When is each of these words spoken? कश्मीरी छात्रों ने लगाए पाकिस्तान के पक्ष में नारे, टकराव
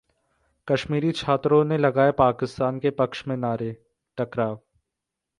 कश्मीरी 0.67 1.11
छात्रों 1.11 1.63
ने 1.65 1.77
लगाए 1.77 2.11
पाकिस्तान 2.11 2.79
के 2.79 2.89
पक्ष 2.89 3.27
में 3.27 3.35
नारे, 3.37 3.71
टकराव 4.17 4.59